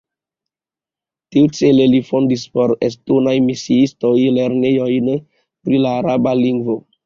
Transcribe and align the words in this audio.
Tiucele 1.35 1.85
li 1.91 1.99
fondis 2.07 2.47
por 2.57 2.75
estontaj 2.89 3.35
misiistoj 3.51 4.15
lernejojn 4.41 5.15
pri 5.27 5.87
la 5.89 5.97
araba 6.03 6.39
lingvo. 6.45 6.83